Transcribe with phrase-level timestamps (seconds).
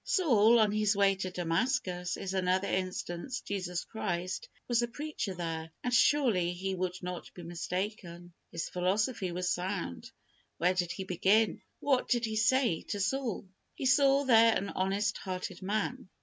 [0.03, 3.41] Saul, on his way to Damascus, is another instance.
[3.41, 8.33] Jesus Christ was the preacher there, and surely, He could not be mistaken.
[8.51, 10.09] His philosophy was sound.
[10.57, 11.61] Where did He begin?
[11.81, 13.47] What did He say to Saul?
[13.75, 16.09] He saw there an honest hearted man.